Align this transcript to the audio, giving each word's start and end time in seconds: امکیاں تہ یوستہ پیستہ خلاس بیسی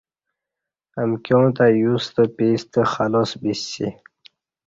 امکیاں 1.01 1.47
تہ 1.55 1.65
یوستہ 1.79 2.23
پیستہ 2.35 2.81
خلاس 2.93 3.31
بیسی 3.41 3.87